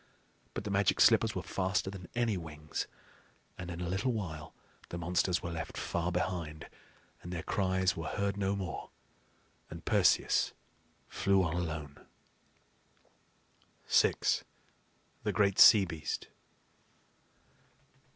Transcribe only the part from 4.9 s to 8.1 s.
monsters were left far behind, and their cries were